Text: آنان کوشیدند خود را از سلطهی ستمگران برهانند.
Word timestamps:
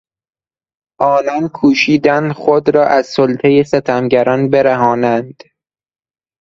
آنان 0.99 1.47
کوشیدند 1.47 2.31
خود 2.31 2.75
را 2.75 2.87
از 2.87 3.05
سلطهی 3.07 3.63
ستمگران 3.63 4.49
برهانند. 4.49 5.43